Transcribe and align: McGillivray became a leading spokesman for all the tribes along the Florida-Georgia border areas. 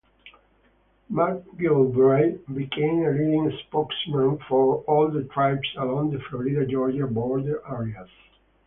McGillivray 1.13 2.39
became 2.55 3.03
a 3.05 3.11
leading 3.11 3.51
spokesman 3.67 4.39
for 4.49 4.77
all 4.87 5.11
the 5.11 5.25
tribes 5.25 5.69
along 5.77 6.09
the 6.09 6.19
Florida-Georgia 6.31 7.05
border 7.05 7.61
areas. 7.69 8.09